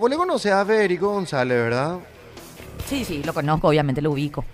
[0.00, 1.98] vos le conocés a Federico González, ¿verdad?
[2.88, 4.44] Sí, sí, lo conozco, obviamente lo ubico.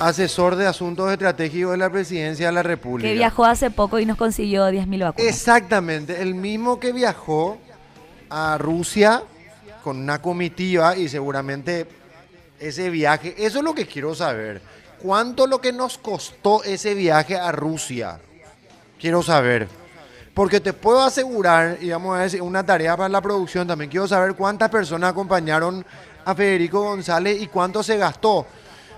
[0.00, 3.08] Asesor de asuntos estratégicos de la presidencia de la República.
[3.08, 5.30] Que viajó hace poco y nos consiguió 10.000 vacunas.
[5.30, 7.58] Exactamente, el mismo que viajó
[8.28, 9.22] a Rusia
[9.84, 11.86] con una comitiva y seguramente
[12.58, 14.60] ese viaje, eso es lo que quiero saber.
[15.00, 18.18] ¿Cuánto lo que nos costó ese viaje a Rusia?
[19.00, 19.68] Quiero saber.
[20.38, 24.06] Porque te puedo asegurar, y vamos a decir, una tarea para la producción también, quiero
[24.06, 25.84] saber cuántas personas acompañaron
[26.24, 28.46] a Federico González y cuánto se gastó.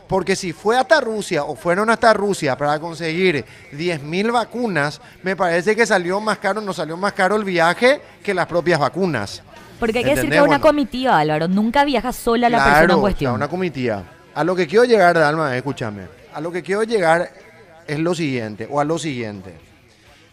[0.07, 5.75] Porque si fue hasta Rusia o fueron hasta Rusia para conseguir 10.000 vacunas, me parece
[5.75, 9.43] que salió más caro, no salió más caro el viaje que las propias vacunas.
[9.79, 11.49] Porque hay que decir que es una comitiva, Álvaro.
[11.49, 13.35] Nunca viaja sola la persona en cuestión.
[13.37, 14.03] una comitiva.
[14.35, 16.03] A lo que quiero llegar, Dalma, escúchame.
[16.35, 17.31] A lo que quiero llegar
[17.87, 19.70] es lo siguiente, o a lo siguiente.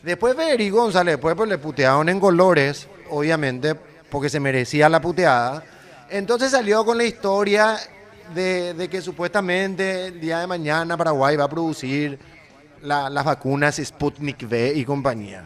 [0.04, 3.76] Después Federico González, después pues, le putearon en colores, obviamente,
[4.10, 5.64] porque se merecía la puteada.
[6.10, 7.78] Entonces salió con la historia
[8.34, 12.18] de, que supuestamente el día de mañana Paraguay va a producir
[12.82, 15.46] las vacunas Sputnik V y compañía.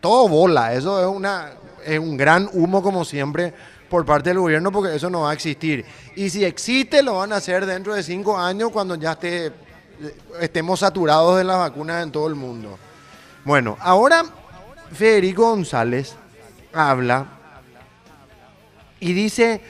[0.00, 1.52] Todo bola, eso es una
[1.84, 3.54] es un gran humo como siempre
[3.88, 5.84] por parte del gobierno porque eso no va a existir.
[6.14, 9.52] Y si existe, lo van a hacer dentro de cinco años cuando ya esté,
[10.40, 12.78] estemos saturados de las vacunas en todo el mundo.
[13.44, 14.24] Bueno, ahora
[14.92, 16.14] Federico González
[16.74, 17.26] habla
[19.00, 19.62] y dice,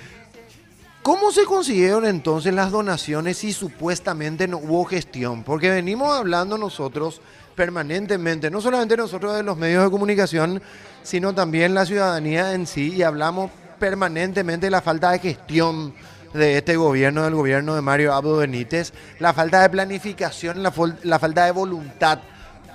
[1.02, 5.44] ¿cómo se consiguieron entonces las donaciones si supuestamente no hubo gestión?
[5.44, 7.20] Porque venimos hablando nosotros
[7.54, 10.60] permanentemente, no solamente nosotros de los medios de comunicación,
[11.04, 15.94] sino también la ciudadanía en sí, y hablamos permanentemente de la falta de gestión
[16.34, 20.72] de este gobierno, del gobierno de Mario Abdo Benítez, la falta de planificación, la,
[21.04, 22.20] la falta de voluntad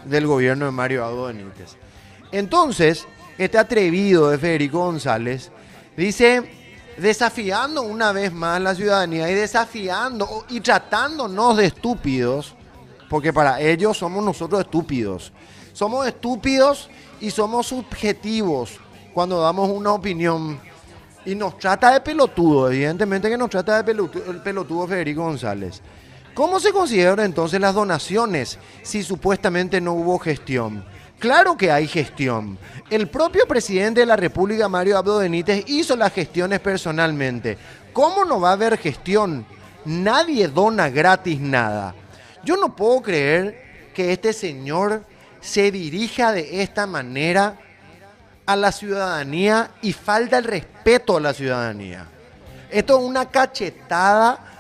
[0.06, 1.76] del gobierno de Mario Abdo Benítez.
[2.32, 3.06] Entonces,
[3.38, 5.52] este atrevido de Federico González
[5.98, 6.50] dice,
[6.98, 12.56] desafiando una vez más la ciudadanía y desafiando y tratándonos de estúpidos,
[13.10, 15.32] porque para ellos somos nosotros estúpidos.
[15.74, 16.90] Somos estúpidos
[17.20, 18.80] y somos subjetivos
[19.14, 20.60] cuando damos una opinión.
[21.26, 25.82] Y nos trata de pelotudo, evidentemente que nos trata de pelotudo, el pelotudo Federico González.
[26.36, 30.84] ¿Cómo se consideran entonces las donaciones si supuestamente no hubo gestión?
[31.18, 32.60] Claro que hay gestión.
[32.90, 37.58] El propio presidente de la República, Mario Abdo Benítez, hizo las gestiones personalmente.
[37.94, 39.46] ¿Cómo no va a haber gestión?
[39.86, 41.96] Nadie dona gratis nada.
[42.44, 45.06] Yo no puedo creer que este señor
[45.40, 47.58] se dirija de esta manera
[48.46, 52.08] a la ciudadanía y falta el respeto a la ciudadanía.
[52.70, 54.55] Esto es una cachetada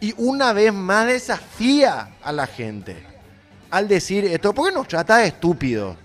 [0.00, 3.10] y una vez más desafía a la gente
[3.70, 5.96] al decir esto porque nos trata de estúpidos.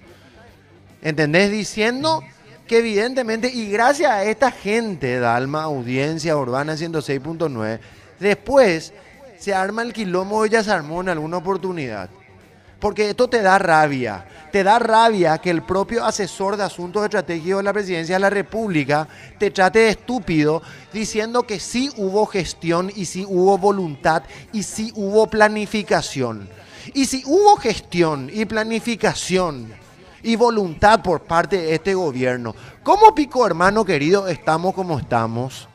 [1.01, 1.51] ¿Entendés?
[1.51, 2.23] Diciendo
[2.67, 7.79] que evidentemente, y gracias a esta gente, Dalma, Audiencia Urbana 106.9,
[8.19, 8.93] después
[9.37, 12.09] se arma el quilombo, ya se armó en alguna oportunidad.
[12.79, 14.25] Porque esto te da rabia.
[14.51, 18.29] Te da rabia que el propio asesor de asuntos estratégicos de la presidencia de la
[18.29, 20.61] República te trate de estúpido
[20.93, 26.47] diciendo que sí hubo gestión y sí hubo voluntad y sí hubo planificación.
[26.93, 29.73] Y si hubo gestión y planificación
[30.21, 35.67] y voluntad por parte de este gobierno, ¿cómo pico hermano querido estamos como estamos?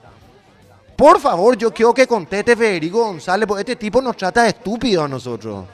[0.96, 5.04] Por favor, yo quiero que conteste Federico González, porque este tipo nos trata de estúpido
[5.04, 5.64] a nosotros.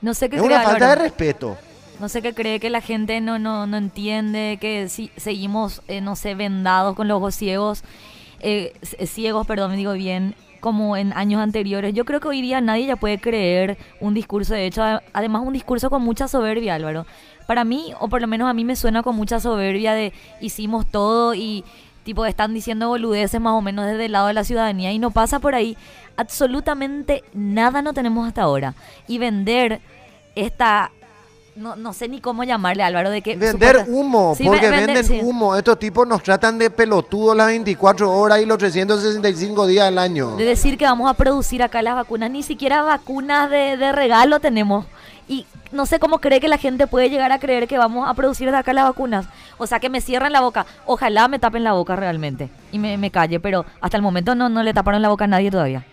[0.00, 1.56] No sé qué Es una falta de respeto.
[1.98, 6.00] No sé qué cree que la gente no, no, no entiende, que si, seguimos, eh,
[6.00, 7.84] no sé, vendados con los ojos ciegos,
[8.40, 8.72] eh,
[9.04, 11.92] ciegos, perdón, me digo bien, como en años anteriores.
[11.92, 15.52] Yo creo que hoy día nadie ya puede creer un discurso, de hecho, además un
[15.52, 17.06] discurso con mucha soberbia, Álvaro.
[17.46, 20.86] Para mí, o por lo menos a mí me suena con mucha soberbia de hicimos
[20.86, 21.64] todo y
[22.04, 25.10] tipo están diciendo boludeces más o menos desde el lado de la ciudadanía y no
[25.10, 25.76] pasa por ahí.
[26.16, 28.74] Absolutamente nada no tenemos hasta ahora.
[29.06, 29.80] Y vender
[30.34, 30.90] esta
[31.56, 33.36] no, no sé ni cómo llamarle, Álvaro, de que...
[33.36, 35.56] Vender humo, porque venden humo.
[35.56, 40.36] Estos tipos nos tratan de pelotudos las 24 horas y los 365 días del año.
[40.36, 44.40] De decir que vamos a producir acá las vacunas, ni siquiera vacunas de, de regalo
[44.40, 44.86] tenemos.
[45.28, 48.14] Y no sé cómo cree que la gente puede llegar a creer que vamos a
[48.14, 49.26] producir de acá las vacunas.
[49.58, 50.66] O sea, que me cierran la boca.
[50.86, 54.48] Ojalá me tapen la boca realmente y me, me calle, pero hasta el momento no,
[54.48, 55.84] no le taparon la boca a nadie todavía.